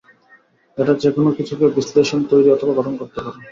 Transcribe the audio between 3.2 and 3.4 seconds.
পারে।